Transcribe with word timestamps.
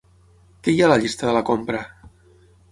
Què 0.67 0.73
hi 0.75 0.79
ha 0.81 0.87
a 0.87 0.91
la 0.93 0.97
llista 1.03 1.29
de 1.29 1.37
la 1.37 1.45
compra? 1.53 1.85